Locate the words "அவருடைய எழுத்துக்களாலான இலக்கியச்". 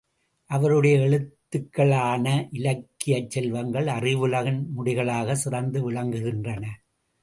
0.49-3.29